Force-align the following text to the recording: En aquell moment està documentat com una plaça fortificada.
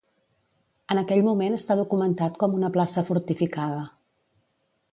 En 0.93 1.01
aquell 1.01 1.21
moment 1.27 1.57
està 1.57 1.77
documentat 1.79 2.39
com 2.45 2.57
una 2.61 2.71
plaça 2.79 3.07
fortificada. 3.11 3.87